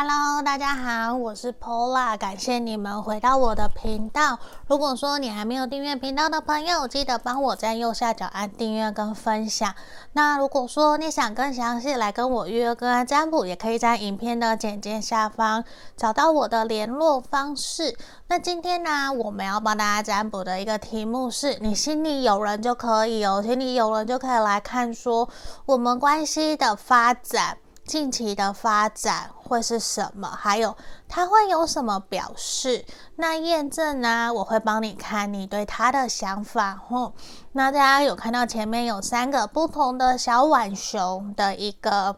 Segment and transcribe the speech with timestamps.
[0.00, 4.38] Hello，大家好，我是 Pola，感谢你们回到我的频道。
[4.68, 9.74] 如果说你还没有订阅频道的朋友，记得帮我在右下角按订阅跟分享。
[10.12, 15.64] 那如果说你想更详细来跟我预约个案占卜，也可以在影片的简介下方
[15.96, 17.96] 找到我的联络方式。
[18.28, 25.28] 那今天呢，我们要帮大家占卜的一个题目是：你心里有人就可以哦，心里有人就可以来看说
[25.66, 27.58] 我们关系的发展。
[27.84, 30.28] 近期的发展会是什么？
[30.28, 30.76] 还有
[31.08, 32.84] 他会有什么表示？
[33.16, 34.32] 那验证呢？
[34.32, 36.76] 我会帮你看你对他的想法。
[36.88, 37.14] 吼，
[37.52, 42.16] 那大家有看到前面有三个不同的小浣熊的一个，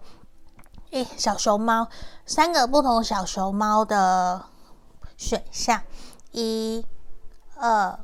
[0.90, 1.88] 诶，小熊猫，
[2.26, 4.44] 三个不同小熊猫的
[5.16, 5.80] 选项，
[6.32, 6.84] 一、
[7.56, 7.98] 二、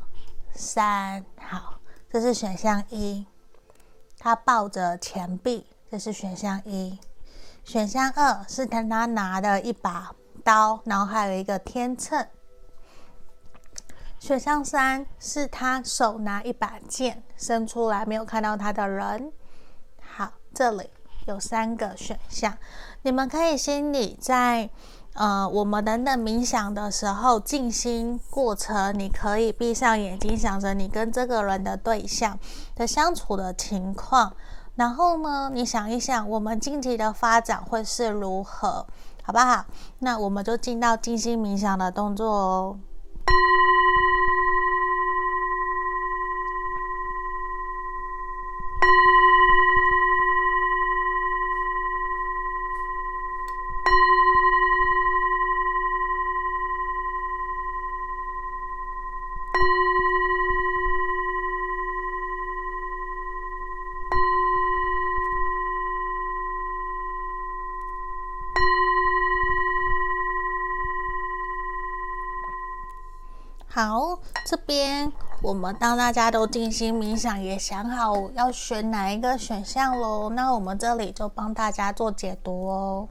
[0.54, 1.24] 三。
[1.38, 1.80] 好，
[2.10, 3.26] 这是选项一，
[4.18, 6.98] 他抱着钱币，这是选项一。
[7.66, 12.24] 选项二是他拿拿的一把刀，然后还有一个天秤。
[14.20, 19.32] 选项三是他手拿一把剑，伸出来没有看到他的人。
[20.00, 20.88] 好，这里
[21.26, 22.56] 有三个选项，
[23.02, 24.70] 你们可以心里在
[25.14, 32.38] 呃我们等等冥想的时候静心过程，你可以闭上眼睛，想着你跟这个人的对象
[32.76, 34.36] 的相处的情况。
[34.76, 38.86] 然后呢，你想一想，我们近期的发展会是如何，
[39.22, 39.64] 好不好？
[40.00, 42.78] 那我们就进到静心冥想的动作哦。
[75.46, 80.28] 我们当大家都静心冥想，也想好要选哪一个选项喽。
[80.30, 83.08] 那我们这里就帮大家做解读哦。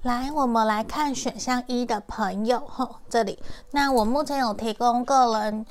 [0.00, 3.38] 来，我们来看选项一的朋友，吼，这里。
[3.72, 5.66] 那我目前有提供个人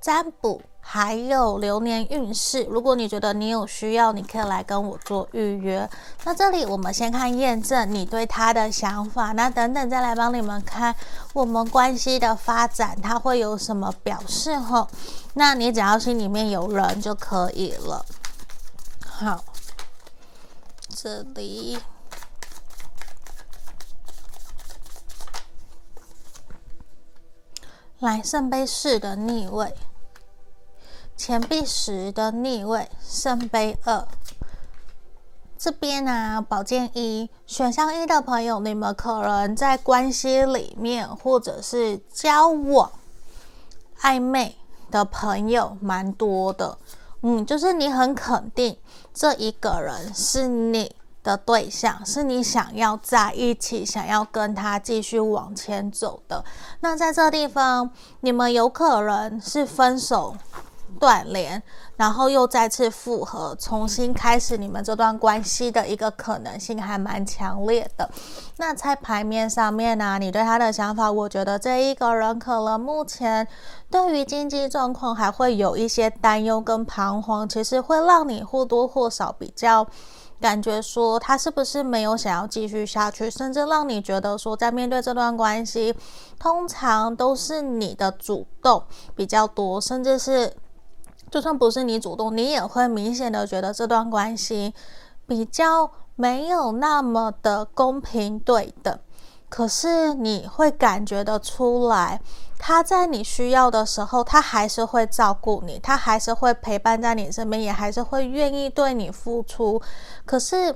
[0.00, 0.62] 占卜。
[0.80, 5.86] 还有流年运势，如果你觉得你有需要，你可以来跟我做预约。
[6.24, 10.94] 那这里我们先看验证你对他的想法，那等等再来帮你们看
[11.34, 14.88] 我们关系的发展，他会有什么表示吼？
[15.34, 18.06] 那你只要心里面有人就可以了。
[19.04, 19.44] 好，
[20.96, 21.78] 这里
[27.98, 29.74] 来圣杯四的逆位。
[31.18, 34.06] 钱币十的逆位，圣杯二。
[35.58, 42.92] 这边呢、啊，宝剑一，选项一的朋友，你们可能在关系里面，或者是交往
[44.00, 44.56] 暧昧
[44.92, 46.78] 的朋友蛮多的。
[47.22, 48.78] 嗯，就是你很肯定
[49.12, 56.44] 这一个人是你的对象，是你想要在一起，想要跟他继续往前走的。
[56.78, 57.90] 那在这地方，
[58.20, 60.36] 你们有可能是分手。
[60.98, 61.62] 断联，
[61.96, 68.08] 然后又再次复合，重新开始你们这段关系的一个可能性还蛮强烈的。
[68.56, 73.46] 那在牌面上面呢、你对他的想法，我觉得这一个人可能目前
[73.90, 79.86] 对于经济状况还会有一些担忧跟彷徨，其实会让你或多或少比较
[80.40, 85.94] 感觉说他是不是没有想要继续下去，甚至让你觉得说在面对这段关系，
[86.38, 88.82] 通常都是你的主动
[89.14, 90.52] 比较多，甚至是。
[91.30, 94.74] 就算不是你主动，你也会明显的觉得这段关系
[95.26, 98.98] 比较没有那么的公平对等。
[99.48, 102.20] 可是你会感觉得出来，
[102.58, 109.80] 他在你需要的时候，他还是会照顾你，他还是会陪伴在你身边，也还是会愿意对你付出。
[110.26, 110.74] 可是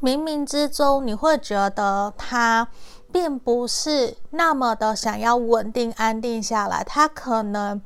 [0.00, 2.66] 冥冥之中，你会觉得他
[3.12, 7.80] 并不是那么的想要稳定安定下来，他可能。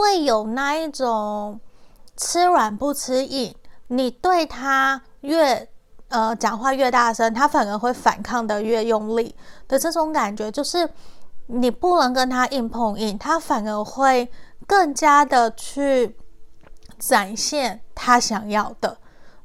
[0.00, 1.60] 会有那一种
[2.16, 3.54] 吃软不吃硬，
[3.88, 5.68] 你对他越
[6.08, 9.34] 呃讲话越大声，他反而会反抗的越用力
[9.68, 10.88] 的这种感觉，就是
[11.48, 14.30] 你不能跟他硬碰硬，他反而会
[14.66, 16.16] 更加的去
[16.98, 18.96] 展现他想要的。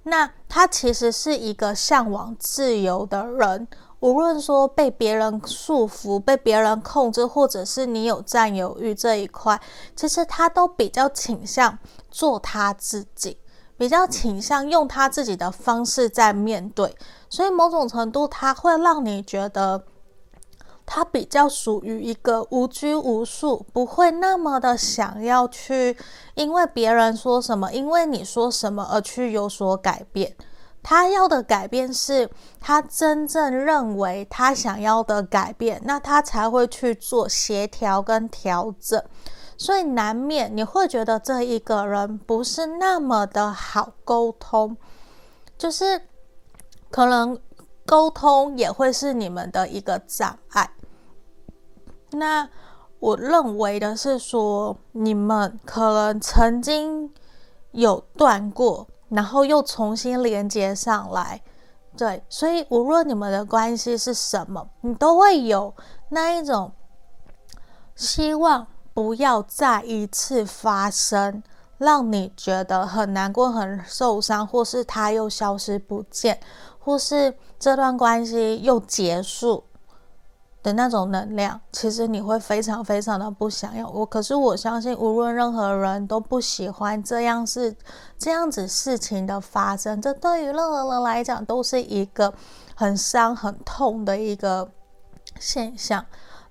[0.03, 3.67] 那他其实是一个向往自由的人。
[3.99, 9.59] 无论说被别人束缚、被别人控制，或者是你有占有欲这一块，
[9.95, 11.79] 其实他都比较倾向
[12.11, 13.37] 做他自己，
[13.77, 16.95] 比较倾向用他自己的方式在面对，
[17.29, 19.83] 所以某种程度他会让你觉得
[20.85, 25.97] 他比较属于一个无拘无束，不会那么的想要去
[26.35, 30.35] 因为别人说什么，因为你说什么而去有所改变。
[30.87, 32.29] 他要的改变是
[32.61, 39.03] 他真正认为他想要的改变，那他才会去做协调跟调整。
[39.57, 44.77] 所以难免你会觉得这一个人不是那么的好沟通，
[45.57, 45.99] 就是
[46.91, 47.35] 可能
[47.83, 50.69] 沟通也会是你们的一个障碍。
[52.11, 52.47] 那
[52.99, 57.11] 我认为的是说，你们可能曾经
[57.71, 61.41] 有断过，然后又重新连接上来，
[61.97, 65.73] 对，所以无论你们的关系是什么，你都会有
[66.09, 66.71] 那一种
[67.95, 68.67] 希望。
[68.95, 71.43] 不要再一次发生，
[71.77, 76.39] 让你觉得很难过、很受伤，或是他又消失不见，
[76.79, 79.65] 或是这段关系又结束
[80.65, 81.61] 的那种能量。
[81.71, 84.03] 其实你会非常非常的不想要我。
[84.03, 87.75] 可是我相信，无论任何人都不喜欢这样是
[88.17, 90.01] 这样子事情的发生。
[90.01, 92.33] 这对于任何人来讲，都是一个
[92.73, 94.67] 很伤、很痛的一个
[95.39, 96.03] 现象。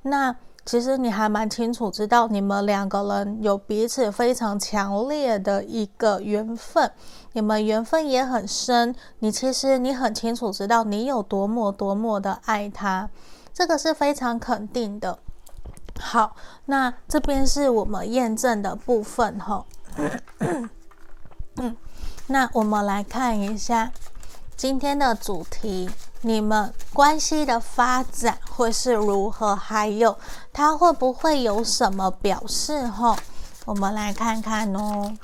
[0.03, 0.37] 那。
[0.67, 6.91] 其实你还蛮清楚知道，你们两个人有彼此非常强烈的一个缘分，
[7.33, 8.95] 你们缘分也很深。
[9.19, 13.11] 你其实你很清楚知道你有多么多么的爱他，
[13.55, 15.19] 这个是非常肯定的。
[15.99, 16.35] 好，
[16.67, 19.65] 那这边是我们验证的部分哈。
[21.57, 21.77] 嗯，
[22.27, 23.93] 那我们来看一下
[24.57, 25.89] 今天的主题。
[26.27, 29.55] 你们关系的发展会是如何？
[29.55, 30.19] 还有
[30.55, 32.89] 它会不会有什么表示？
[32.89, 33.15] 哈，
[33.67, 35.15] 我们来看看哦。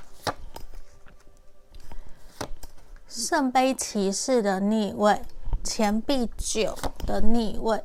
[3.08, 5.22] 圣杯骑士的逆位，
[5.64, 7.82] 钱币九的逆位，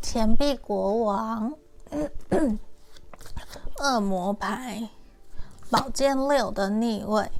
[0.00, 1.52] 钱币国王，
[3.78, 4.88] 恶魔牌，
[5.70, 7.30] 宝剑六的逆位，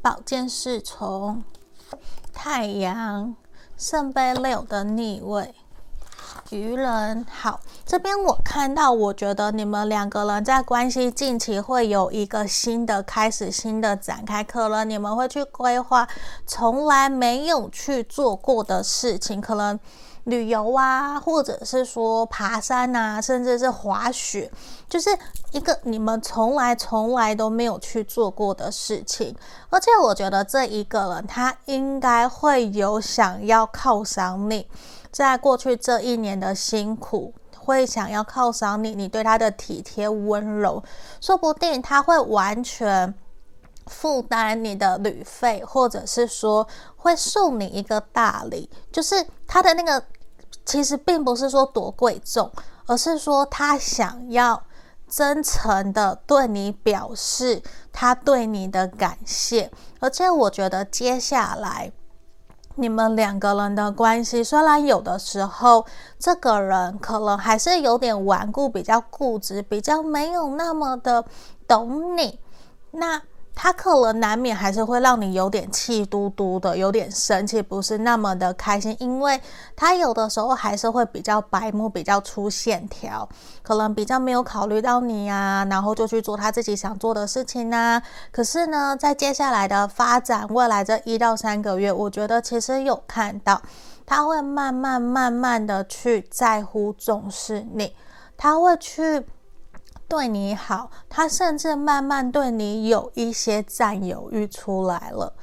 [0.00, 1.42] 宝剑侍从。
[2.32, 3.36] 太阳，
[3.76, 5.54] 圣杯六的逆位，
[6.54, 7.26] 愚人。
[7.30, 14.44] 好，这边我看到，我觉得你们两个人在关系近期会有一个新的开始，新的展开。
[14.44, 16.06] 可能你们会去规划
[16.46, 19.78] 从来没有去做过的事情，可能。
[20.24, 24.50] 旅游啊，或者是说爬山啊，甚至是滑雪，
[24.88, 25.10] 就是
[25.52, 29.36] 一个你们从来从来都没有去做过的事情。
[29.68, 34.66] 而且我觉得这一个人他应该会有想要犒赏你，
[35.14, 40.82] 在过去这一年的辛苦，会想要犒赏你，你对他的体贴温柔，
[41.20, 43.14] 说不定他会完全
[43.86, 46.66] 负担你的旅费，或者是说
[46.96, 50.04] 会送你一个大礼，就是他的那个。
[50.66, 52.50] 其实并不是说多贵重，
[52.86, 54.64] 而是说他想要
[55.06, 57.62] 真诚的对你表示
[57.92, 59.70] 他对你的感谢。
[60.00, 61.92] 而且我觉得接下来
[62.76, 65.86] 你们两个人的关系，虽然有的时候
[66.18, 71.24] 这个人可能还是有点顽固、比较固执、比较没有那么的
[71.68, 72.38] 懂你，
[72.90, 73.22] 那。
[73.56, 79.40] 他可能难免还是会让你有点气嘟嘟的，有点生气，不是那么的开心，因为
[79.76, 83.28] 他有的时候还是会比较白目，比较粗线条，
[83.62, 88.02] 可能比较没有考虑到你啊，然后就去做他自己想做的事情啊。
[88.32, 93.62] 可是呢，在接下来的发展，未来这一到三个月，我觉得其实有看到
[94.04, 97.94] 他会慢慢慢慢的去在乎重视你，
[98.36, 99.24] 他会去。
[100.14, 105.34] 对你好，他甚至慢慢对你有一些占有欲出来了。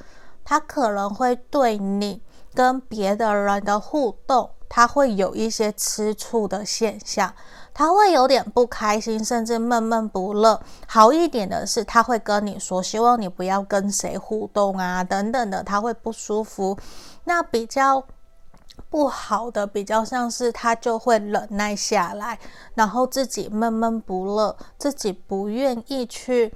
[0.42, 2.22] 他可能会对你
[2.54, 7.34] 跟别的人的互动，他会有一些吃醋的现象，
[7.74, 10.58] 他会有点不开心，甚至闷闷不乐。
[10.88, 16.78] 好一点的是，他会跟你说，希望你不要跟谁互动啊，等等的，他会不舒服。
[17.24, 18.02] 那比较。
[18.90, 22.38] 不好的比较像是他就会忍耐下来，
[22.74, 26.52] 然后自己闷闷不乐，自己不愿意去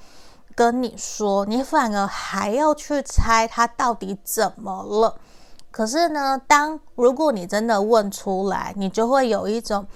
[0.54, 5.18] 跟你说，你反而还要去猜他到底怎么了。
[5.70, 9.86] 可是呢，当如果你真的问出来，你就会有一种。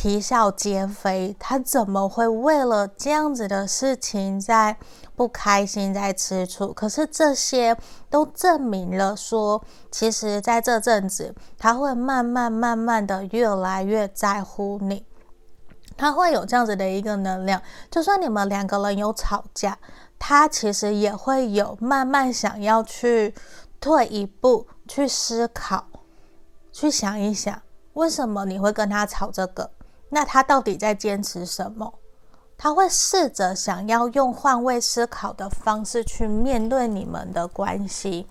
[0.00, 4.76] 啼笑皆非，他怎么会为了这样子的事情在
[5.16, 6.72] 不开心，在吃醋？
[6.72, 7.76] 可是这些
[8.08, 15.04] 都证明了说，其实在这阵子，他会慢慢慢慢的越来越在乎你，
[15.96, 17.60] 他会有这样子的一个能量。
[17.90, 19.76] 就算你们两个人有吵架，
[20.16, 23.34] 他其实也会有慢慢想要去
[23.80, 25.86] 退一步去思考，
[26.70, 27.60] 去想一想，
[27.94, 29.68] 为什么你会跟他吵这个？
[30.08, 31.94] 那他到底在坚持什么？
[32.56, 38.26] 他会试着想要用换位思考的方式去面对你们的关系。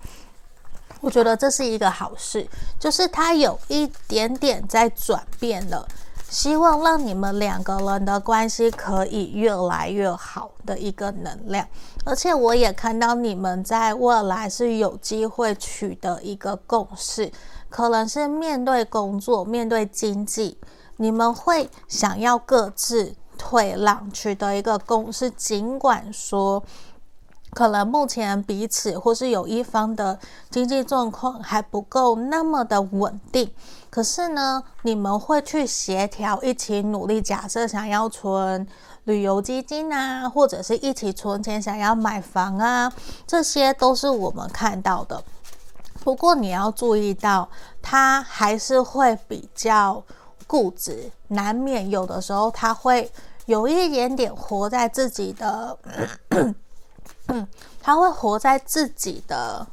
[1.00, 2.46] 我觉得这是一个好事，
[2.78, 5.86] 就是他有一点点在转变了，
[6.28, 11.66] 希望让你们两个人的关系可以越来越好的一个能量。
[12.04, 17.30] 而且我也看到你们在未来是有机会取得一个共识，
[17.70, 20.58] 可能是面对工作、面对经济，
[20.98, 26.62] 你们会想要各自退让，取得一个共识，尽管说。
[27.54, 30.18] 可能目前彼此或是有一方的
[30.50, 33.50] 经济状况还不够那么的稳定，
[33.88, 37.22] 可是呢，你们会去协调，一起努力。
[37.22, 38.68] 假设想要存
[39.04, 42.92] 旅游基金啊，或者是一起存钱想要买房啊，
[43.26, 45.24] 这些都是我们看到的。
[46.04, 47.48] 不过你要注意到，
[47.80, 50.04] 他还是会比较
[50.48, 53.08] 固执，难免有的时候他会
[53.46, 55.78] 有一点点活在自己的。
[57.82, 59.66] 他会活在自己的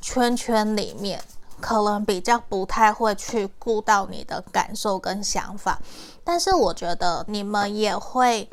[0.00, 1.20] 圈圈里面，
[1.60, 5.80] 可能比较不太会去顾到你的感受跟想法。
[6.22, 8.48] 但是我觉得你们也会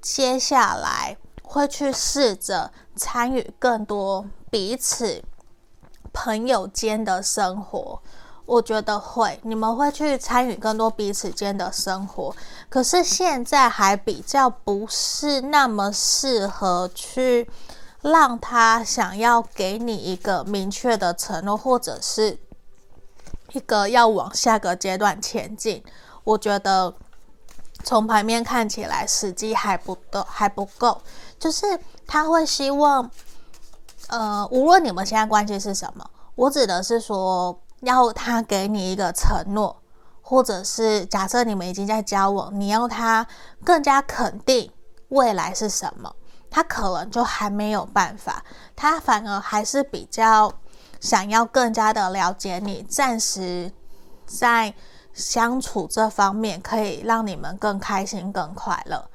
[0.00, 5.22] 接下来会去试着参与更多彼此
[6.12, 8.00] 朋友间的生活。
[8.46, 12.32] 我觉得会，你们会去参与更多彼此间的生活，
[12.68, 17.50] 可是现在还比较不是那么适合去
[18.02, 22.38] 让他想要给你一个明确的承诺，或者是
[23.52, 25.82] 一个要往下个阶段前进。
[26.22, 26.94] 我觉得
[27.82, 31.02] 从牌面看起来时机还不够，还不够，
[31.40, 31.66] 就是
[32.06, 33.10] 他会希望，
[34.06, 37.58] 呃，无论你们现在关系是什么，我指的是说。
[37.86, 39.80] 要他给你一个承诺，
[40.20, 43.24] 或者是假设你们已经在交往，你要他
[43.64, 44.70] 更加肯定
[45.10, 46.12] 未来是什么，
[46.50, 50.52] 他可能就还没有办法，他反而还是比较
[51.00, 53.70] 想要更加的了解你，暂时
[54.26, 54.74] 在
[55.12, 59.08] 相处这方面可以让你们更开心、更快乐。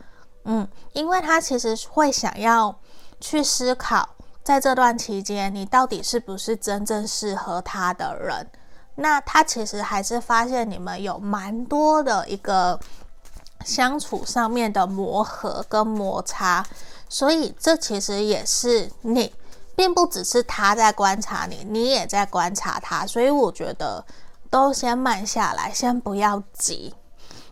[0.45, 2.79] 嗯，因为他其实会想要
[3.19, 4.15] 去思考。
[4.43, 8.49] 在这段期间，你到底是不是真正适合他的人？
[9.01, 12.79] 那他其实还是发现你们有蛮多的一个
[13.65, 16.63] 相处上面的磨合跟摩擦，
[17.09, 19.33] 所以这其实也是你，
[19.75, 23.05] 并不只是他在观察你，你也在观察他。
[23.05, 24.05] 所以我觉得
[24.49, 26.93] 都先慢下来，先不要急。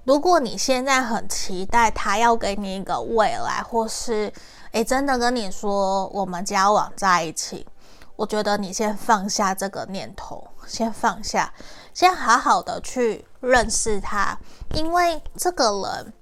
[0.05, 4.31] 如果你现在很期待他要给你一个未来，或是
[4.71, 7.65] 诶，真的跟你说，我们交往在一起，
[8.19, 11.53] 我觉得你先放下这个念头，先放下，
[11.93, 14.37] 先好好的去认识他，
[14.73, 16.13] 因为这个人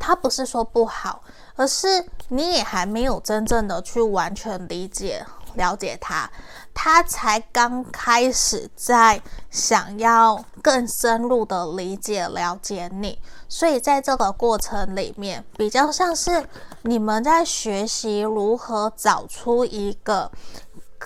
[0.00, 1.20] 他不是说不好，
[1.54, 6.30] 而是你也还没有真正的去完全理解、了解他，
[6.72, 9.20] 他才刚开始在
[9.50, 13.20] 想要更深入的理解、了解你。
[13.50, 16.46] 所以在这个过程里面，比较像是
[16.82, 20.30] 你们在学习如何找出一个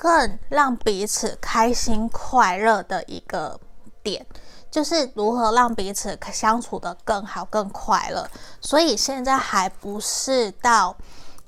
[0.02, 3.61] 更让彼此开心快乐的一个
[4.02, 4.26] 点，
[4.68, 8.28] 就是如何让彼此相处得更好、更快乐。
[8.61, 10.97] 所以现在还不是到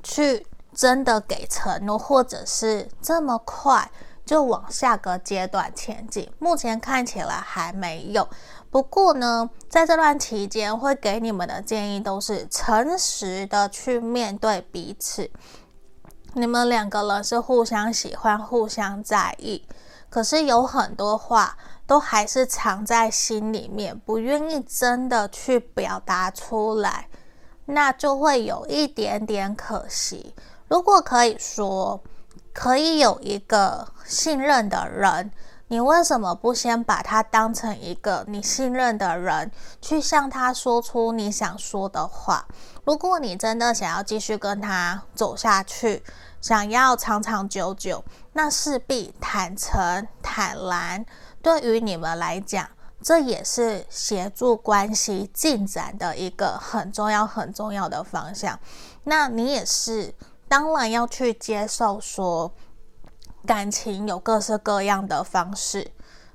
[0.04, 3.90] 去真的给承诺，或者是这么快
[4.24, 6.30] 就往下个阶段前进。
[6.38, 8.28] 目前看起来还没有。
[8.70, 15.28] 不过呢，在这段期间，会给你们的建议都是诚实的去面对彼此。
[16.36, 19.64] 你们两个人是互相喜欢、互相在意，
[20.10, 27.08] 可是有很多话都还是藏在心里面，不愿意真的去表达出来，
[27.66, 30.34] 那就会有一点点可惜。
[30.66, 32.02] 如果可以说，
[32.52, 35.30] 可以有一个信任的人。
[35.68, 42.46] 你为什么不先把他当成一个你信任的人，去向他说出你想说的话？
[42.84, 46.02] 如果你真的想要继续跟他走下去，
[46.40, 48.04] 想要长长久久，
[48.34, 51.06] 那势必坦诚坦然，
[51.40, 52.68] 对于你们来讲，
[53.02, 58.60] 这也是协助关系进展的一个很重要很重要的方向。
[59.04, 60.14] 那你也是，
[60.46, 62.52] 当然要去接受说。
[63.46, 65.90] 感情有各式各样的方式，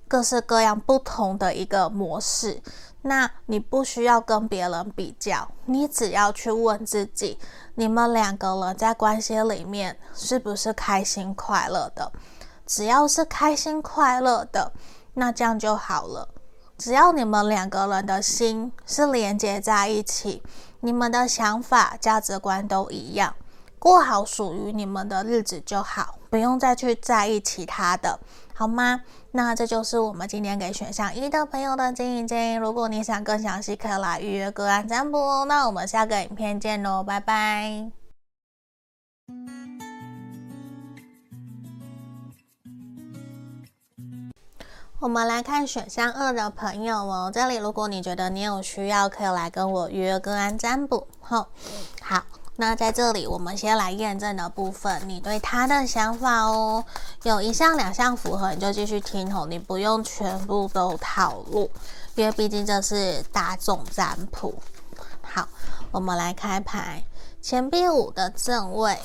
[0.08, 2.62] 各式各样不同的一个模式。
[3.02, 7.40] 那你不需要跟别人比较，你只要去问自己，
[7.76, 12.12] 你们两个人在关系里面是不是开心快乐的？
[12.66, 14.72] 只要是开心快乐的，
[15.14, 16.28] 那这样就好了。
[16.78, 20.44] 只要你们两个人的心是连接在一起，
[20.82, 23.34] 你们的想法、价值观都一样，
[23.80, 28.20] 过好属于你们的日子就好，不用再去在意其他的，
[28.54, 29.02] 好吗？
[29.32, 32.56] 那这就是我们今天给选项一的朋友的建议建议。
[32.56, 35.46] 如果你想更详细，可以来预约个案占卜哦。
[35.46, 37.92] 那我们下个影片见喽，拜拜。
[45.00, 51.08] 我们来看选项二的朋友哦，这里如果你觉得你有需要，可以来跟我预约个案占卜。
[51.22, 51.48] 好，
[52.02, 52.24] 好，
[52.62, 56.84] 那在这里我们先来验证的部分，你对他的想法哦，
[57.24, 61.72] 有一项两项符合，你就继续听哦，你不用全部都套路，
[62.16, 64.54] 因为毕竟这是大众占卜。
[65.22, 65.48] 好，
[65.90, 67.06] 我们来开牌，
[67.42, 69.00] 钱币五的正位，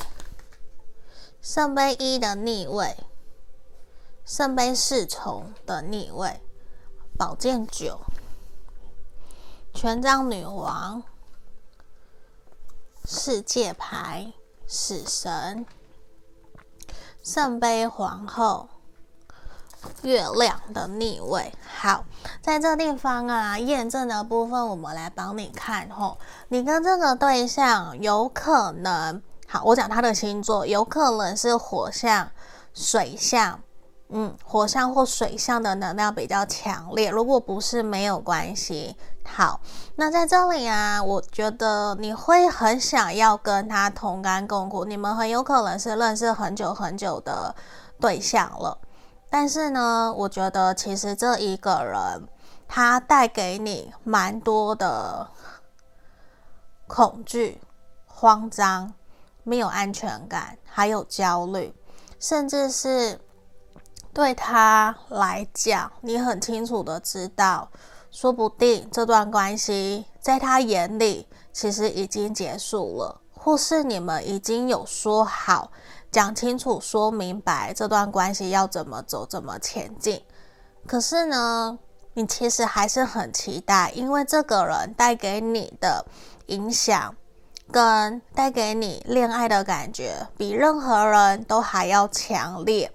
[1.41, 2.97] 圣杯一的逆位。
[4.25, 6.41] 圣杯侍从的逆位，
[7.17, 8.01] 宝剑九，
[9.73, 11.05] 权杖女王，
[13.07, 14.33] 世界牌，
[14.67, 15.67] 死神，
[17.23, 18.71] 圣杯皇后，
[20.01, 21.53] 月亮的逆位。
[21.63, 22.07] 好，
[22.41, 26.17] 在这地方啊，验证的部分，我们来帮你看吼。
[26.49, 32.31] 你跟这个对象有可能，好，我讲他的星座，有可能是火象、
[32.73, 33.61] 水象。
[34.09, 38.97] 嗯，火象或水象的能量比较强烈，如果不是没有关系。
[39.27, 39.61] 好，
[39.97, 47.55] 那在这里啊，我觉得你会很想要跟他同甘共苦，你们很有可能是认识很久很久的
[48.01, 48.79] 对象了。
[49.31, 52.29] 但是呢，我觉得其实这一个人
[52.69, 55.27] 他带给你蛮多的
[56.87, 57.61] 恐惧、
[58.07, 58.93] 慌张、
[59.43, 61.75] 没有安全感，还有焦虑，
[62.19, 63.21] 甚至是。
[64.13, 67.69] 对他来讲，你很清楚的知道，
[68.15, 75.73] 说不定这段关系在他眼里其实已经结束了，或是你们已经有说好、
[76.13, 80.23] 讲清楚、说明白这段关系要怎么走、怎么前进。
[80.87, 81.77] 可是呢，
[82.13, 86.07] 你其实还是很期待，因为这个人带给你的
[86.47, 87.17] 影响，
[87.73, 92.93] 跟带给你恋爱的感觉，比任何人都还要强烈。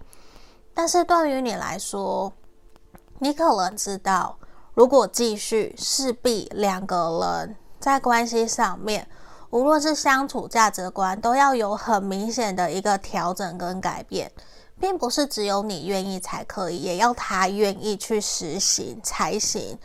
[0.74, 2.32] 但是对于你来说，
[3.20, 4.38] 你可能知道，
[4.74, 9.08] 如果继续，势必两个人在关系上面，
[9.50, 14.32] 无论是相处价值观，都要有很明显的一个调整跟改变，
[14.80, 19.78] 并不是只有你愿意才可以，也要他愿意去实行才行。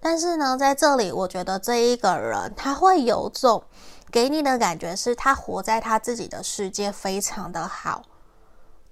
[0.00, 3.62] 但是呢，在这里，我觉得这一个人他会有种
[4.10, 8.02] 给你的感觉，是他活在他自己的世界，非常的好，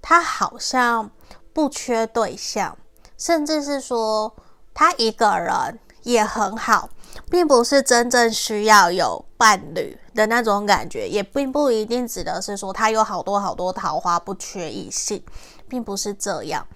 [0.01, 1.11] 他好像。
[1.53, 2.79] 不缺对象，
[3.19, 4.33] 甚至是说
[4.81, 6.89] 他一个人也很好，
[7.31, 15.23] 并不是真正需要有伴侣的那种感觉，也并不一定指的是说他有好多好多桃花，不缺异性，
[15.69, 16.67] 并不是这样。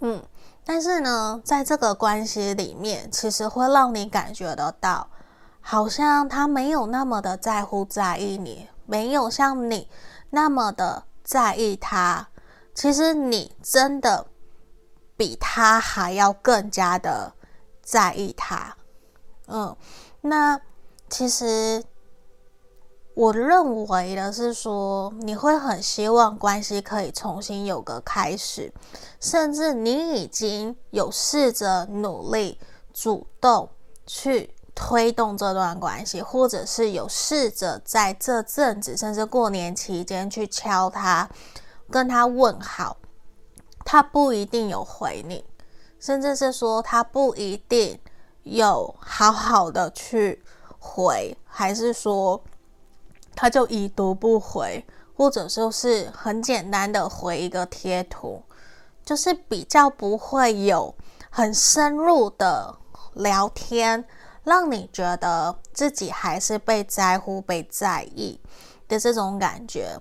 [0.00, 0.22] 嗯，
[0.64, 5.06] 但是呢，在这个关系里面，其实会让你感觉得到，
[5.60, 9.90] 好像他没有那么的在乎在意你，没有像你
[10.30, 12.26] 那么的在意他。
[12.74, 14.24] 其实你真的
[15.18, 17.34] 比他还要更加的
[17.82, 18.76] 在意他，
[19.48, 19.76] 嗯，
[20.20, 20.58] 那
[21.10, 21.82] 其实
[23.14, 28.72] 我认为的是说，你会很希望关系可以重新有个开始，
[29.18, 32.60] 甚至你已经有试着努力
[32.94, 33.68] 主动
[34.06, 41.28] 去推动这段关系，或者是有试着在这阵子，甚至过年期间去敲他。
[41.90, 42.98] 跟他问好，
[43.90, 45.42] 他不一定有回你，
[45.98, 47.98] 甚至是说他不一定
[48.42, 50.44] 有好好的去
[50.78, 52.38] 回，还是说
[53.34, 54.84] 他就已读不回，
[55.16, 58.42] 或者说是很简单的回一个贴图，
[59.06, 60.94] 就是比较不会有
[61.30, 62.76] 很深入的
[63.14, 64.04] 聊天，
[64.44, 68.38] 让你觉得自己还是被在乎、被在意
[68.86, 69.98] 的这种感觉。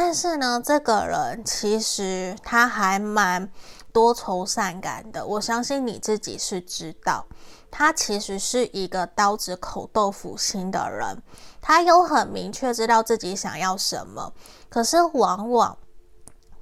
[0.00, 3.50] 但是呢，这个人其实他还蛮
[3.92, 5.26] 多愁善感的。
[5.26, 7.26] 我相信你自己是知道，
[7.68, 11.20] 他其实是一个刀子口豆腐心的人。
[11.60, 14.32] 他有很明确知道自己想要什么，
[14.68, 15.76] 可是往往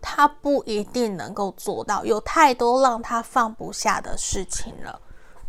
[0.01, 4.99] 他不一定能够做到，有太多让他放不下的事情了。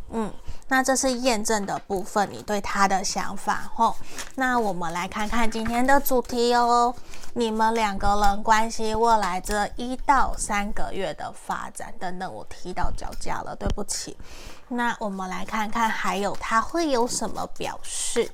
[0.09, 0.33] 嗯，
[0.69, 3.95] 那这是验证的部分，你对他的想法吼。
[4.35, 6.95] 那我们来看看今天的主题哦，
[7.37, 14.17] 你们两个人关系未来这一到三个月的发展等等，我踢到脚架了，对不起。
[14.67, 18.31] 那我们来看看还有他会有什么表示，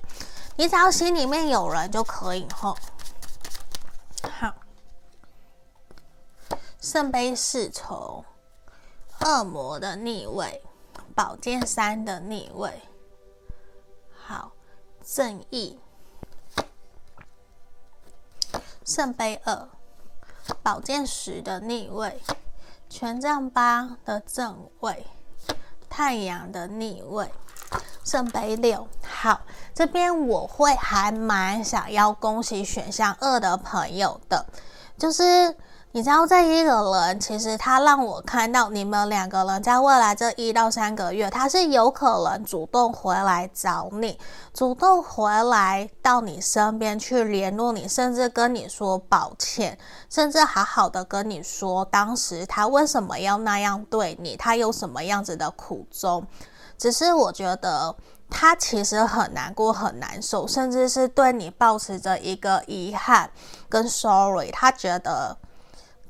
[0.56, 2.78] 你只要心里面有人就可以吼。
[4.40, 4.54] 好，
[6.80, 8.24] 圣杯侍从，
[9.20, 10.64] 恶魔的逆位。
[11.14, 12.82] 宝剑三的逆位，
[14.26, 14.54] 好，
[15.04, 15.78] 正义，
[18.86, 19.68] 圣杯二，
[20.62, 22.22] 宝剑十的逆位，
[22.90, 25.06] 权杖八的正位，
[25.90, 27.32] 太阳的逆位，
[28.04, 28.88] 圣杯六。
[29.02, 29.42] 好，
[29.74, 34.46] 这边我会还蛮想要恭喜选项二的朋友的，
[34.98, 35.56] 就是。
[35.96, 44.18] 你知道这一个人，其实他让我看到你们两个人在未来这一到三个月，他是有可能主动回来找你，
[44.56, 49.78] 主动回来到你身边去联络你，甚至跟你说抱歉，
[50.10, 56.26] 甚至好好的跟你说当时他为什么要那样对你，他有什么样子的苦衷。
[56.76, 57.96] 只是我觉得
[58.32, 63.30] 他其实很难过、很难受，甚至是对你抱持着一个遗憾
[63.70, 65.38] 跟 sorry，他觉得。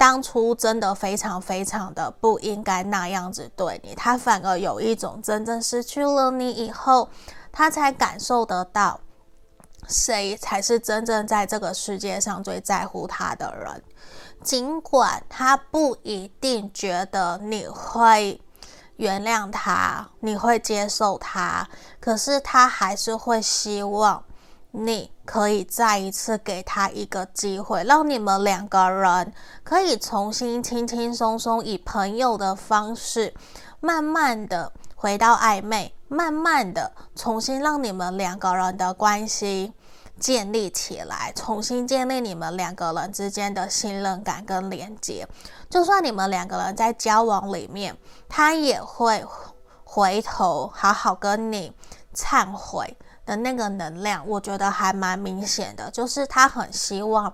[0.04, 7.08] 当初真的非常非常的不应该那样子对你，他反而有一种真正失去了你以后，
[7.54, 9.00] 他才感受得到
[9.88, 13.82] 谁才是真正在这个世界上最在乎他的人。
[14.44, 18.42] 尽管他不一定觉得你会
[18.98, 21.66] 原谅他，你会接受他，
[22.02, 24.22] 可是他还是会希望。
[24.76, 29.32] 你可以再一次给他一个机会，让你们两个人
[29.64, 33.36] 可以重新轻轻松松以朋友的方式，
[33.80, 39.74] 慢慢的回到暧昧，慢慢的重新让你们两个人的关系
[40.20, 45.28] 建立起来，重新建立你们两个人之间的信任感跟连接。
[45.70, 47.96] 就算你们两个人在交往里面，
[48.28, 49.24] 他也会
[49.84, 51.72] 回头好好跟你
[52.16, 52.98] 忏悔。
[53.26, 57.34] 的那个能量，我觉得还蛮明显的，就是他很希望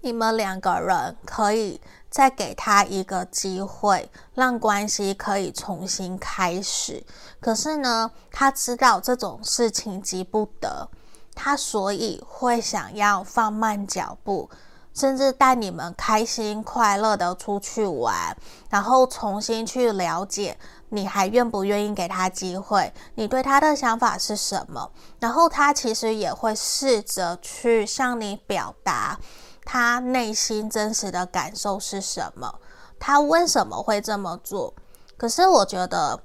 [0.00, 7.04] 你们两个人可以再给他一个机会，让关系可以重新开始。
[7.40, 10.88] 可是呢，他知道这种事情急不得，
[11.34, 14.48] 他所以会想要放慢脚步，
[14.96, 18.34] 甚至带你们开心快乐的出去玩，
[18.70, 20.56] 然后重新去了解。
[20.88, 22.94] 你还愿不愿意给他机会？
[23.16, 24.90] 你对他的想法是什么？
[25.18, 29.18] 然后他其实也会试着去向你表达
[29.64, 32.60] 他内心真实的感受是什么，
[33.00, 34.72] 他为什么会这么做？
[35.16, 36.20] 可是我觉得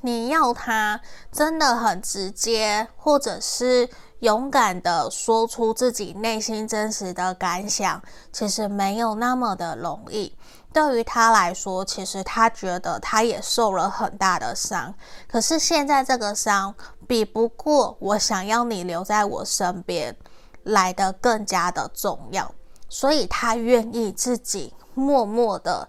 [0.00, 1.00] 你要他
[1.30, 3.88] 真的很直接，或者是
[4.24, 10.34] 勇敢的说出自己内心真实的感想，其实没有那么的容易。
[10.72, 14.94] 对于他来说，其实他觉得他也受了很大的伤，
[15.28, 16.74] 可是现在这个伤
[17.06, 20.16] 比不过我想要你留在我身边
[20.62, 22.50] 来得更加的重要，
[22.88, 25.86] 所以他愿意自己默默的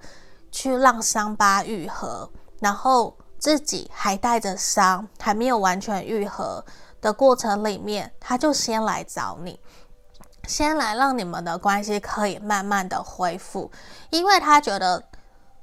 [0.52, 6.64] 去让伤疤愈合，然后自己还带着伤，还没有完全愈合
[7.06, 9.60] 的过程里面，他就先来找你。
[10.48, 13.72] 先来让你们的关系可以慢慢的恢复，
[14.10, 15.04] 因为他觉得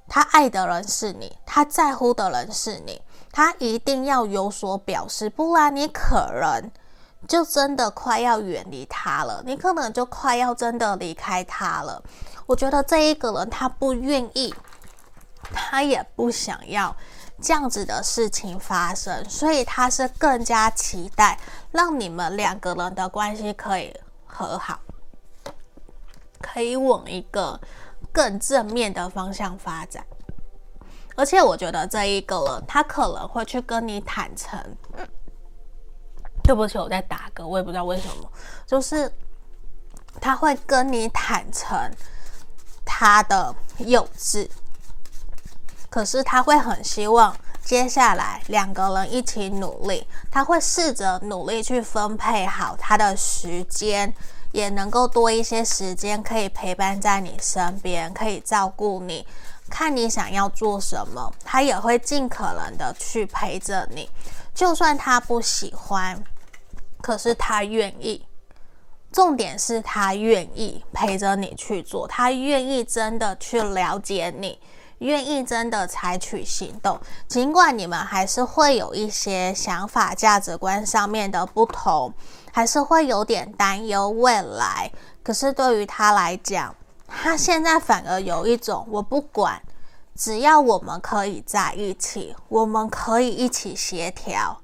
[0.08, 3.02] 他爱的人是你，他在乎的人是你，
[3.32, 6.70] 他一定要有所表示，不然你可能
[7.28, 12.02] 就真的快要远离他了，你可能就快要真的离开他了。
[12.46, 14.52] 我觉得这一个人他不愿意，
[15.52, 16.94] 他也不想要
[17.42, 21.38] 这样子的事情发生，所以他是更加期待
[21.72, 23.94] 让你们两个人的关系可以。
[24.34, 24.80] 和好，
[26.40, 27.60] 可以往一个
[28.10, 30.02] 更正面的方向发展。
[31.14, 34.58] 而且我觉得这一个人，他可能会去跟你坦诚。
[36.42, 38.32] 对不起，我在打嗝，我也不知道为什么。
[38.66, 39.12] 就是
[40.18, 41.78] 他会跟你坦诚
[42.86, 44.48] 他的幼稚，
[45.92, 50.04] 可是他会很希望接下来两个人一起努力。
[50.32, 54.12] 他会试着努力去分配好他的时间。
[54.52, 59.26] 也能够多一些时间，可以陪伴在你身边，可以照顾你，
[59.70, 64.10] 看你想要做什么，他也会尽可能的去陪着你。
[64.54, 66.22] 就算他不喜欢，
[67.00, 68.26] 可是他愿意。
[69.10, 74.60] 重点是他愿意陪着你去做，他愿意真的去了解你，
[75.02, 82.14] 愿意真的采取行动，尽管你们还是会有一些想法、价值观上面的不同，
[82.52, 84.90] 还是会有点担忧未来。
[85.22, 86.74] 可是对于他来讲，
[87.06, 89.60] 他现在反而有一种我不管，
[90.14, 94.60] 只要我们可以在一起，我们可以一起协调，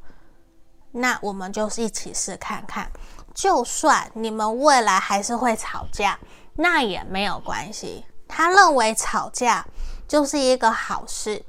[0.92, 2.90] 那我们就是一起试看看。
[3.35, 6.18] 就算你们未来还是会吵架，
[6.55, 8.05] 那也没有关系。
[8.27, 9.64] 他认为吵架
[10.09, 11.44] 就是一个好事，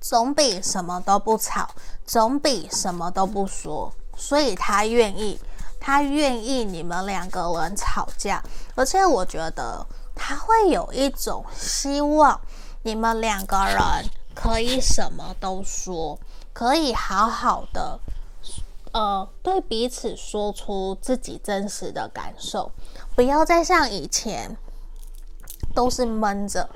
[0.00, 1.70] 总比什么都不吵，
[2.04, 3.92] 总比什么都不说。
[4.14, 5.40] 所以他愿意，
[5.80, 12.38] 他愿意你们两个人吵架，而且我觉得他会有一种希望，
[12.82, 13.80] 你们两个人
[14.34, 16.18] 可以什么都说，
[16.52, 17.98] 可以好好的。
[18.92, 22.70] 呃，对彼此说出自己真实的感受，
[23.14, 24.56] 不要再像以前
[25.72, 26.68] 都是闷着、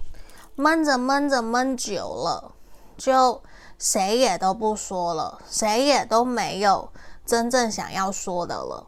[0.57, 2.53] 闷着、闷着、闷久了，
[2.97, 3.43] 就
[3.79, 6.91] 谁也都不说了，谁也都没有
[7.27, 8.87] 真正想要说的了。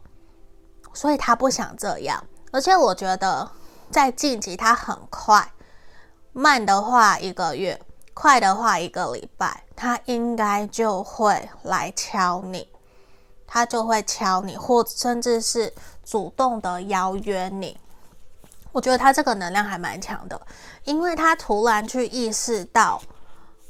[0.93, 3.51] 所以他不想这样，而且我觉得
[3.91, 5.51] 在近期他很快，
[6.31, 7.79] 慢的话一个月，
[8.13, 12.67] 快的话一个礼拜，他应该就会来敲你。
[13.49, 17.79] 他就会敲你，或甚至是主动的邀约你。
[18.71, 20.39] 我觉得他这个能量还蛮强的，
[20.83, 23.01] 因为他突然去意识到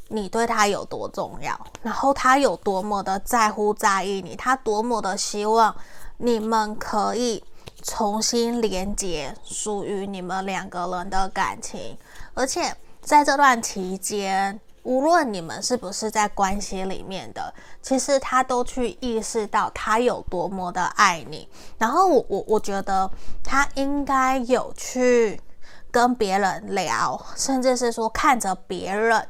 [0.10, 5.76] 你对他有多重要，然后他有多么的在乎在意你，他多么的希望
[6.18, 7.44] 你们可以
[7.84, 11.98] 重新连接属于你们两个人的感情，
[12.34, 14.60] 而且在这段期间。
[14.88, 21.50] 无论你们是不是在关系里面的，其实他都去意识到他有多么的爱你。
[21.78, 23.12] 然后我我我觉得
[23.44, 25.42] 他应该有去
[25.92, 29.28] 跟别人聊，甚至是说看着别人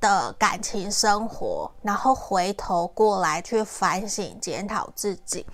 [0.00, 5.44] 的感情生活，然后回头过来去反省检讨自己，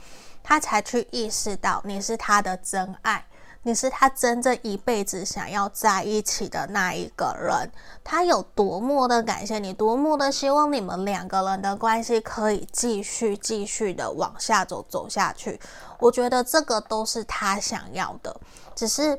[0.42, 3.24] 他才去意识到你是他的真爱。
[3.64, 7.70] 你是他真正一辈子想要在一起的那一个人，
[8.02, 15.60] 他有多么的感谢你，多么的希望你们两个人的关系可以继续继续的往下走走下去。
[16.00, 18.34] 我觉得这个都是他想要的，
[18.74, 19.16] 只是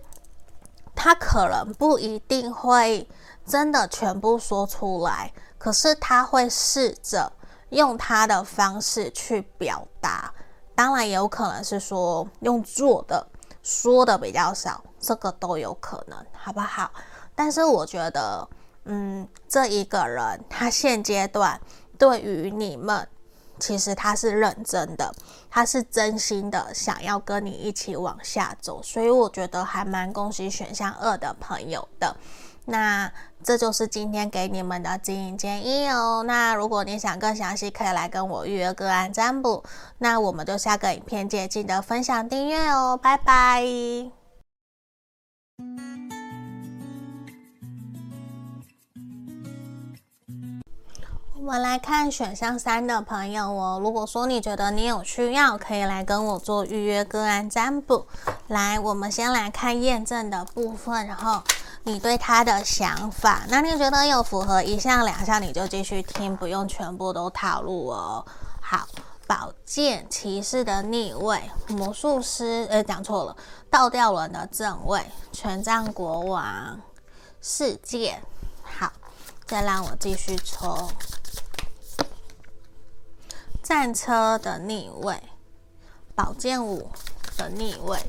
[0.93, 3.07] 他可能不一定会
[3.45, 7.31] 真的全部说出来，可是他会试着
[7.69, 10.33] 用他的方式去表达。
[10.75, 13.25] 当然也有可能是说用做的。
[13.63, 16.91] 说的比较少，这个都有可能，好不好？
[17.33, 18.47] 但是我觉得，
[18.83, 21.59] 嗯，这一个人他现阶段
[21.97, 23.07] 对于你们，
[23.57, 25.13] 其实他是认真的，
[25.49, 32.15] 他是真心的想要跟你一起往下走，所以我觉得还蛮恭喜选项二的朋友的。
[32.65, 33.11] 那
[33.43, 36.23] 这就是今天给你们的指引建议哦。
[36.25, 39.63] 那如果你想更详细，可以来跟我预约个案占卜。
[39.97, 43.65] 那我们就下个影片见，记得分享订阅哦，拜拜。
[51.35, 53.77] 我们来看选项三的朋友哦。
[53.83, 58.07] 如果说你觉得你有需要，可以来跟我做预约个案占卜。
[58.47, 61.43] 来，我们先来看验证的部分，然后。
[61.85, 68.25] 你对他的想法，那你觉得有符合一项两项，你就继续听，不用全部都套路哦。
[68.61, 68.87] 好，
[69.27, 73.35] 宝剑骑士的逆位，魔术师，呃，讲错了，
[73.69, 76.79] 倒吊人的正位，权杖国王，
[77.41, 78.17] 世界。
[78.63, 78.89] 好，
[79.45, 80.89] 再让我继续抽，
[83.61, 85.21] 战车的逆位，
[86.15, 86.89] 宝剑五
[87.35, 87.99] 的逆位。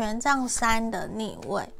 [0.00, 1.74] 权杖三的逆位，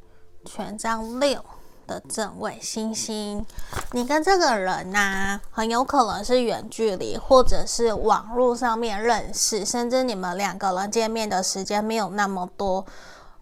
[0.44, 1.42] 权杖六
[1.86, 3.46] 的正位，星星。
[3.92, 12.84] 你跟这个人呐、很有可能是远距离，或者是网络上面认识，甚至你们两个人见面的时间没有那么多。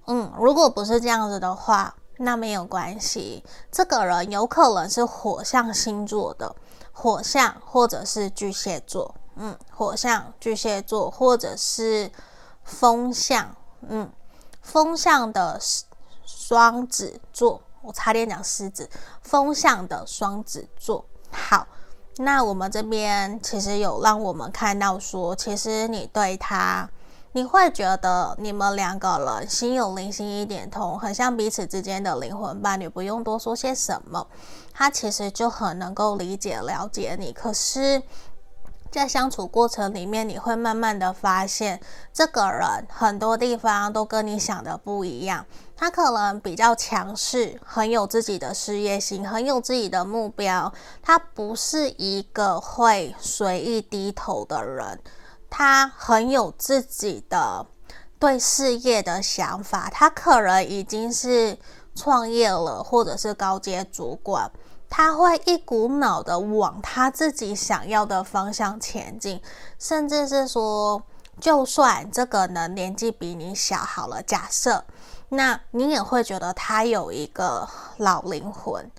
[0.06, 3.42] 嗯，如果不是这样子的话，那没有关系。
[3.72, 6.54] 这个人有可能是火象星座的，
[6.92, 9.12] 火象或者是巨蟹座。
[9.34, 12.08] 嗯，火象巨蟹座或者是
[12.62, 13.56] 风象。
[13.88, 14.08] 嗯。
[14.68, 15.58] 风象的
[16.26, 18.86] 双子座，我差点讲狮子。
[19.22, 21.66] 风象的双子座，好，
[22.18, 26.86] 那我们这边其实有让我们看到说，其实你对他，
[27.32, 34.26] 你会觉得你们两个人心有灵犀一点通，很像彼此之间的灵魂伴侣，不用多说些什么，
[34.74, 37.32] 他其实就很能够理解了解你。
[37.32, 38.02] 可是
[38.90, 41.80] 在相处过程里面，你会慢慢的发现，
[42.12, 45.44] 这个人很多地方都跟你想的不一样。
[45.76, 50.72] 他可能比较强势，很有自己的事业心，很有自己的目标。
[51.02, 54.98] 他不是一个会随意低头的人，
[55.48, 57.64] 他很有自己的
[58.18, 59.88] 对事业的想法。
[59.92, 61.56] 他可能已经是
[61.94, 64.50] 创业了，或者是高阶主管。
[64.90, 69.40] 他会一股脑的往他自己想要的方向前进，
[69.78, 71.02] 甚至是说，
[71.40, 74.84] 就算这个人年纪比你小，好了，假设，
[75.28, 78.90] 那你也会觉得他有一个老灵魂，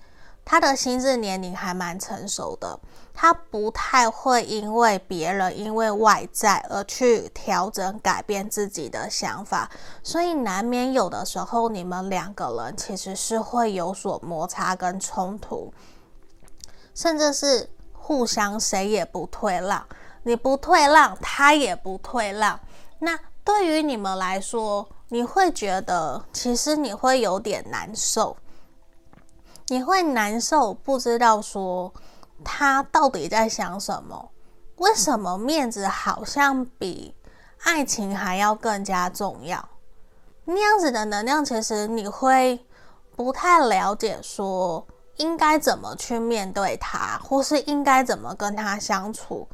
[0.44, 2.78] 他的心智年龄还蛮成熟的，
[3.22, 9.70] 他不太会因为别人因为外在而去调整改变自己的想法，
[10.02, 15.70] 所以难免有的时候你们两个人其实是会有所摩擦跟冲突。
[16.94, 19.86] 甚至是互相谁也不退让，
[20.22, 22.58] 你不退让，他也不退让。
[23.00, 28.38] 那对于你们来说，你会觉得其实你会有点难受，
[29.66, 31.92] 你会难受，不知道说
[32.44, 34.30] 他到底在想什么？
[34.76, 37.14] 为什么面子好像比
[37.64, 39.68] 爱情还要更加重要？
[40.44, 42.64] 那样子的能量，其实你会
[43.16, 44.86] 不太了解说。
[45.16, 49.46] 应该怎么去面对他，或是应该怎么跟他相处？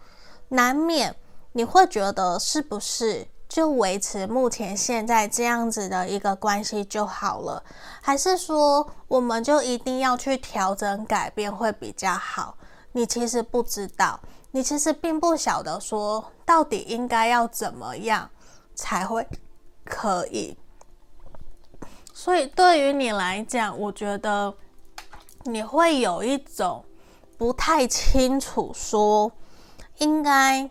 [0.51, 1.17] 难免
[1.51, 7.61] 你会觉得是不是就维持目前现在这样子的一个关系就好了？
[8.01, 12.57] 还是说我们就一定要去调整改变会比较好？
[12.97, 14.19] 你其实不知道，
[14.53, 18.31] 你其实并不晓得说到底应该要怎么样
[18.75, 19.29] 才会
[19.85, 20.57] 可以。
[22.15, 24.55] 所以对于你来讲，我觉得。
[25.49, 26.85] 你会有一种
[27.39, 29.31] 不太清楚，说
[29.99, 30.69] 应该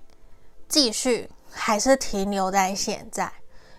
[0.67, 3.31] 继续还是停留在现在，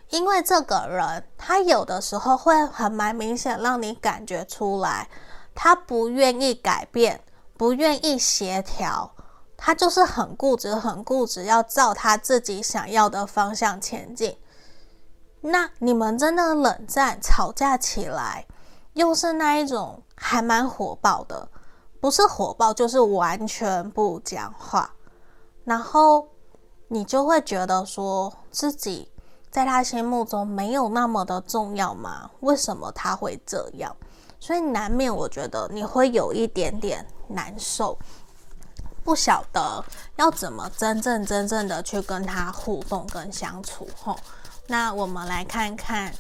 [0.09, 5.06] 因为这个人他有的时候会很蛮明显让你感觉出来，
[5.54, 7.20] 他不愿意改变，
[7.57, 9.14] 不愿意协调，
[9.57, 14.37] 他就是很固执，很固执，要照他自己想要的方向前进。
[15.40, 18.47] 那你们真的冷战、吵架起来，
[18.95, 20.03] 又是那一种。
[20.19, 21.47] 还蛮火爆的，
[22.01, 24.95] 不是火爆就是完全不讲话，
[25.62, 26.27] 然后
[26.88, 29.12] 你就会觉得说自己
[29.51, 32.31] 在他心目中没有那么的重要吗？
[32.40, 33.95] 为什么他会这样？
[34.40, 37.98] 所以难免我觉得你会有一点点难受，
[39.04, 39.84] 不晓得
[40.16, 43.88] 要怎么真正真正的去跟他互动跟相处。
[44.02, 44.18] 吼，
[44.66, 46.12] 那我们来看看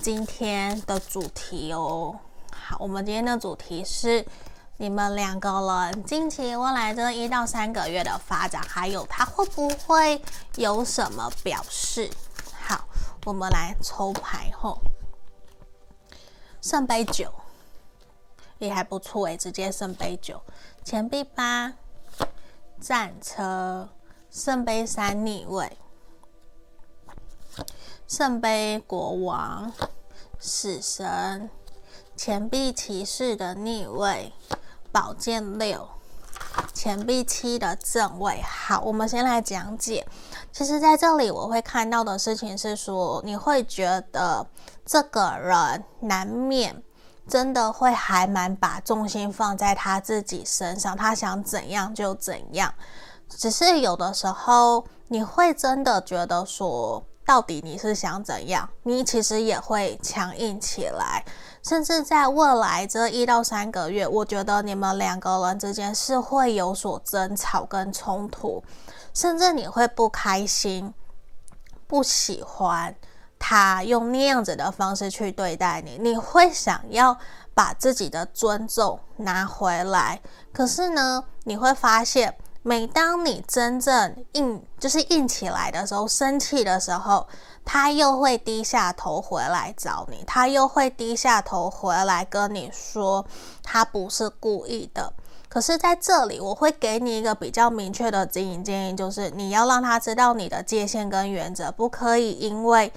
[0.00, 2.18] 今天的主题哦。
[2.52, 4.24] 好，我们今天的主题是
[4.76, 10.22] 你们两个人近期未来这一到三个月的发展，还有他会不会
[10.56, 12.10] 有什么表示？
[12.66, 12.84] 好，
[13.24, 14.80] 我们来抽牌吼，
[16.60, 17.32] 圣杯九
[18.58, 20.40] 也还不错诶，直接圣杯九，
[20.84, 21.74] 钱币八，
[22.80, 23.88] 战车，
[24.30, 25.78] 圣杯三逆位，
[28.06, 29.72] 圣杯国王，
[30.38, 31.50] 死神。
[32.16, 34.32] 钱币骑士的逆位，
[34.90, 35.88] 宝剑六，
[36.74, 38.42] 钱币七的正位。
[38.42, 40.04] 好，我们先来讲解。
[40.50, 44.44] 其实，在这里我会看到的事情是说，你会觉得
[44.84, 46.82] 这个人难免
[47.28, 52.72] 真的会还蛮把重心放在他自己身上，他想怎样就怎样。
[53.28, 58.68] 只是有的时候，你会真的觉得说，到底你是想怎样？
[58.82, 61.22] 你其实也会强硬起来。
[61.62, 68.62] 甚至在未来这一到三个月，我觉得你们两个人之间是会有所争吵跟冲突，
[69.12, 70.94] 甚至你会不开心、
[71.86, 72.94] 不喜欢
[73.38, 77.16] 他用那样子的方式去对待你，你会想要
[77.54, 80.20] 把自己的尊重拿回来。
[80.52, 87.26] 可是呢，你会发现，每当你真正硬就是硬起来的时候，生气的时候。
[87.70, 93.26] 他又会低下头回来找你，他又会低下头回来跟你说，
[93.62, 95.12] 他不是故意的。
[95.50, 102.90] 可是在这里，我会给你一个比较明确的指引建议，就是你要让他知道你的界限跟原则，不可以因为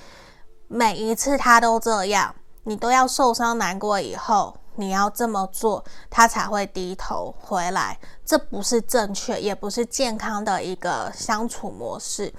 [0.74, 8.00] 每一次他都这样，你都要受伤难过以后，你要这么做，他才会低头回来。
[8.26, 12.34] 这不是正确，也不是健康的一个相处模式。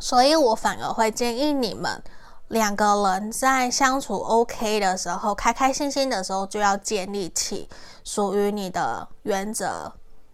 [0.00, 2.02] 所以我反而会建议你们
[2.48, 2.84] 两个
[3.14, 7.68] 人在相处 OK 的时候，开开心心的时候，就要建立起
[8.02, 9.92] 属于你的原则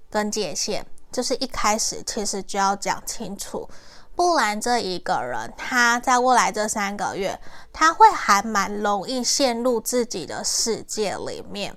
[0.09, 0.87] 跟界限。
[1.13, 3.69] 就是一开始其实就要讲清楚，
[4.23, 7.37] 不然这一个人他在未来这三个月，
[7.73, 11.77] 他会还蛮容易陷入自己的世界里面，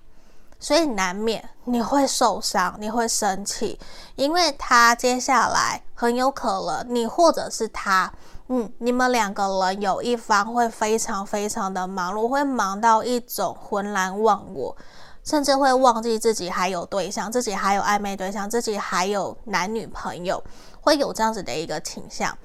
[0.60, 3.80] 所以难免你会受伤，你会生气，
[4.16, 8.14] 因为他接下来很有可能你或者是他，
[8.50, 14.78] 嗯，你们两个人有一方会非常非常的忙碌，会忙到一种浑然忘我。
[15.24, 20.40] 甚至会忘记自己还有对象，自己还有暧昧对象，自己还有男女朋友，
[20.86, 22.38] 会有这样子的一个倾向，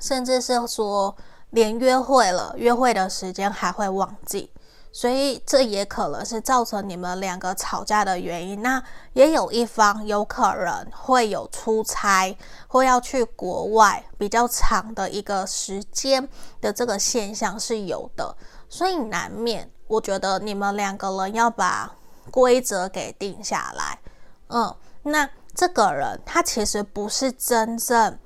[0.00, 1.16] 甚至是说
[1.50, 4.50] 连约会了，约会的时间还会忘记，
[4.90, 8.60] 所以这也可能是造成你们两个吵架的原因。
[8.62, 8.82] 那
[9.12, 12.36] 也有一方有可能会有出差，
[12.66, 16.28] 或要去国外比较长的一个时间
[16.60, 18.34] 的这个现象是有的，
[18.68, 19.70] 所以难免。
[19.86, 21.94] 我觉得你们两个人要把
[22.32, 24.00] 规则给定下来，
[24.48, 28.18] 嗯，那这个人他其实不是真正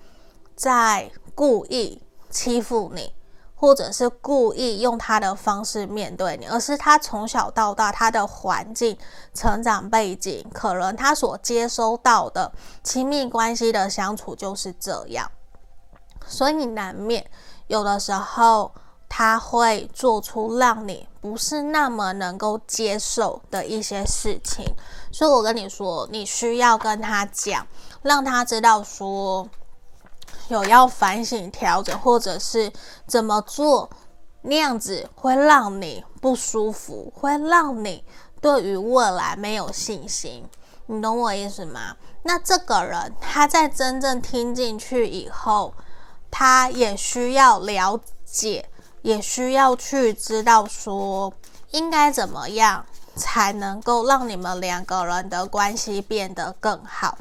[0.55, 3.13] 在故意欺负你，
[3.55, 8.97] 或者是故意用他的方式面对你，而是他从小到大他的环境、
[9.35, 12.53] 成长背景，可能他所接收到的
[12.83, 15.31] 亲密关系的相处就是这样，
[16.27, 17.29] 所以难免
[17.67, 18.73] 有的时候。
[19.09, 24.65] 他会做出让你不是那么能够接受的一些事情，
[25.13, 27.67] 所以我跟你说，你需要跟他讲，
[28.03, 29.49] 让他知道说
[30.49, 32.73] 有要反省调整，或者是
[33.07, 33.89] 怎么做
[34.43, 38.05] 那样子会让你不舒服，会让你
[38.41, 40.45] 对于未来没有信心，
[40.87, 41.97] 你懂我意思吗？
[42.23, 45.73] 那这个人他在真正听进去以后，
[46.31, 48.69] 他也需要了解。
[49.07, 51.33] 也需要去知道说
[51.71, 52.85] 应该怎么样
[53.15, 57.17] 才能够让你们两个人的关系变得更好。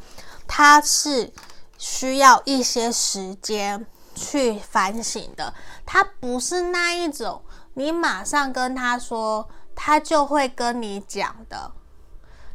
[0.48, 1.32] 他是
[1.78, 5.54] 需要一些时间去反省的，
[5.86, 7.40] 他不是那一种
[7.76, 11.72] 你马上跟他说他就会跟你讲的，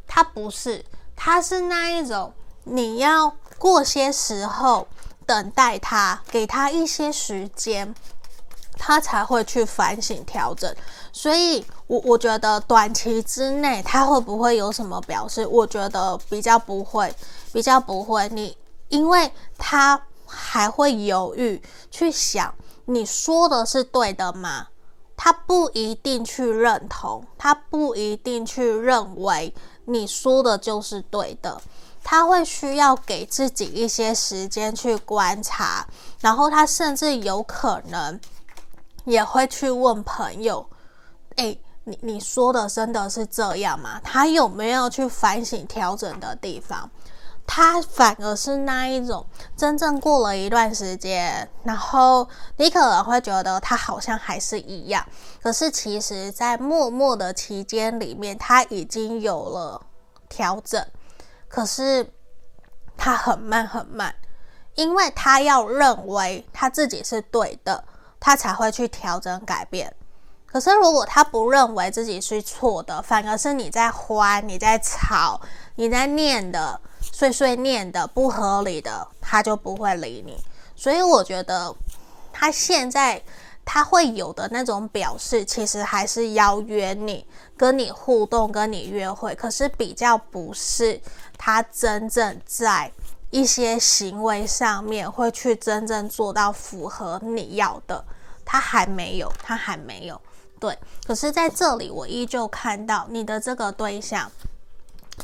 [0.09, 4.89] 他不是，他是那一种你要过些时候
[5.24, 7.95] 等待他，给他一些时间。
[8.83, 10.74] 他才会去反省调整，
[11.12, 15.47] 所以我我觉得短期之内他会不会有什么表示？
[15.47, 17.14] 我觉得比较不会，
[17.53, 18.26] 比较不会。
[18.31, 18.57] 你
[18.89, 22.55] 因为他还会犹豫去想，
[22.87, 24.68] 你说的是对的吗？
[25.14, 29.55] 他不一定去认同，他不一定去认为
[29.85, 31.61] 你说的就是对的，
[32.03, 35.87] 他会需要给自己一些时间去观察，
[36.20, 38.18] 然后他甚至有可能。
[39.11, 40.64] 也会去问朋友，
[41.36, 44.00] 诶，你你说的真的是这样吗？
[44.04, 46.88] 他有没有去反省调整的地方？
[47.46, 55.04] 他反而是那一种真正过了一段时间，然后你可能会觉得他好像还是一样，
[55.42, 59.82] 可是其实在默默的期间里面，他已经有了
[60.28, 60.86] 调整，
[61.48, 62.08] 可是
[62.96, 64.14] 他很慢很慢，
[64.76, 67.82] 因为他要认为他自己是对的。
[68.21, 69.93] 他才会去调整改变。
[70.47, 75.41] 可是如果他不认为自己是错的，反而是你在欢、你在吵、
[75.77, 80.37] 你在念的碎碎念的不合理的，他就不会理你。
[80.75, 81.75] 所以我觉得
[82.33, 83.23] 他现在
[83.64, 87.25] 他会有的那种表示，其实还是邀约你、
[87.57, 91.01] 跟你互动、跟你约会，可是比较不是
[91.39, 92.91] 他真正在。
[93.31, 98.05] 一些行为上面会去真正做到符合你要的，
[98.45, 100.20] 他还没有，他还没有，
[100.59, 100.76] 对。
[101.07, 104.31] 可是在这里，我依旧看到你的这个对象，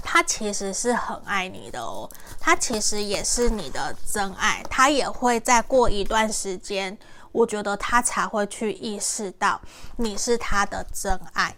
[0.03, 6.97] 他其实是很爱你的哦，他其实也是你的真爱，他也会再过一段时间，
[7.33, 9.61] 我觉得他才会去意识到
[9.97, 11.57] 你是他的真爱。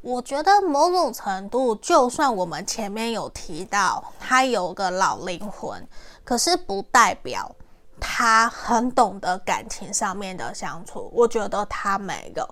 [0.00, 5.86] 我觉得某种程度，就算我们前面有提到他有个老灵魂，
[6.24, 7.54] 可是不代表
[8.00, 11.10] 他很懂得感情上面的相处。
[11.12, 12.48] 我觉得他没有，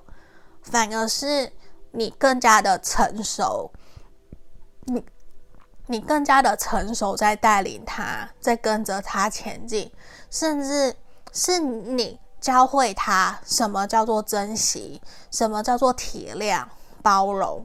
[0.61, 1.53] 反而是
[1.93, 3.71] 你更加的成熟，
[4.87, 5.05] 你
[5.87, 9.91] 你更加的成熟，在带领他，在跟着他前进，
[10.31, 10.95] 甚至
[11.33, 16.67] 是你教会他什么叫做珍惜，什么叫做体谅。
[17.07, 17.65] 包容，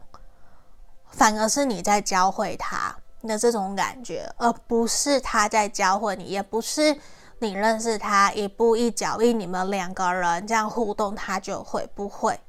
[1.09, 6.95] 反而是你在教会他的这种感觉，而不是他在教会你，也不是
[7.39, 12.39] 你认识他一步一脚印，你们两个人这样互动，他就会不会？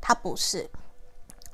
[0.00, 0.70] 他不是。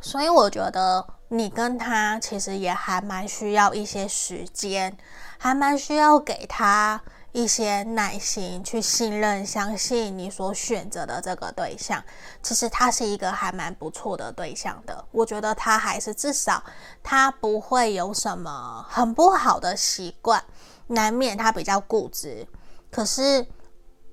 [0.01, 4.97] 所以我觉得你跟他其实也还蛮需要一些时间，
[5.39, 7.03] 还蛮需要给他
[7.35, 12.01] 一些耐心，去信任、相信你所选择的这个对象。
[12.45, 16.63] 其实他是一个还蛮不错的对象的，我觉得他还是至少
[17.03, 20.41] 他不会有什么很不好的习惯，
[20.87, 22.47] 难免他比较固执。
[22.89, 23.45] 可是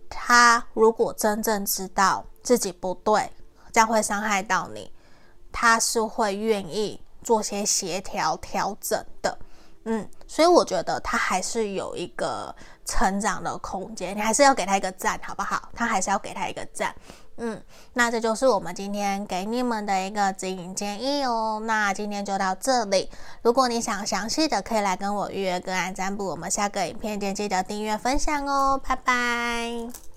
[0.10, 3.32] 他如果真正知道自己不对，
[3.72, 4.92] 这样会伤害到你，
[5.52, 9.38] 他是会愿意做些协调调整的。
[9.86, 12.56] 嗯，所以我觉得他还是有一个
[12.86, 15.70] 成长的空间，你还是要给他一个赞，好不好？
[15.76, 16.94] 他还是要给他一个赞。
[17.38, 17.60] 嗯，
[17.94, 21.62] 那这就是我们今天给你们的一个指引建议哦。
[21.66, 23.10] 那今天就到这里，
[23.42, 26.26] 如果你想详细的，可以来跟我预约个案占卜。
[26.28, 30.11] 我们下个影片见，记得订阅分享哦，拜拜。